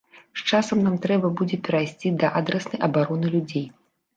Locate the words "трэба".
1.03-1.31